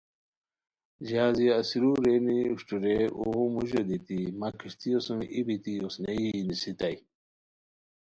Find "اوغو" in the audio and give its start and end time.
3.19-3.43